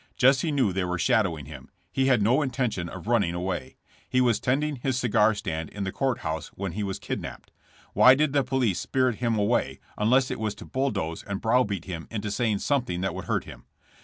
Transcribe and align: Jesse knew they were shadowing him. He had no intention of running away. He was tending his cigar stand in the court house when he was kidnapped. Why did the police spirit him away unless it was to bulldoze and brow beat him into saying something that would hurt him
Jesse 0.17 0.51
knew 0.51 0.73
they 0.73 0.83
were 0.83 0.97
shadowing 0.97 1.45
him. 1.45 1.69
He 1.91 2.07
had 2.07 2.23
no 2.23 2.41
intention 2.41 2.89
of 2.89 3.05
running 3.05 3.35
away. 3.35 3.77
He 4.09 4.19
was 4.19 4.39
tending 4.39 4.77
his 4.77 4.97
cigar 4.97 5.35
stand 5.35 5.69
in 5.69 5.83
the 5.83 5.91
court 5.91 6.21
house 6.21 6.47
when 6.55 6.71
he 6.71 6.81
was 6.81 6.97
kidnapped. 6.97 7.51
Why 7.93 8.15
did 8.15 8.33
the 8.33 8.43
police 8.43 8.79
spirit 8.79 9.17
him 9.17 9.37
away 9.37 9.79
unless 9.99 10.31
it 10.31 10.39
was 10.39 10.55
to 10.55 10.65
bulldoze 10.65 11.21
and 11.21 11.39
brow 11.39 11.63
beat 11.63 11.85
him 11.85 12.07
into 12.09 12.31
saying 12.31 12.57
something 12.65 13.01
that 13.01 13.13
would 13.13 13.25
hurt 13.25 13.43
him 13.43 13.65